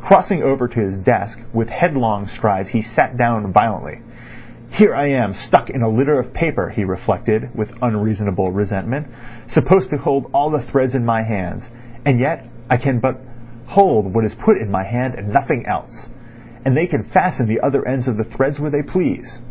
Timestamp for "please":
18.82-19.42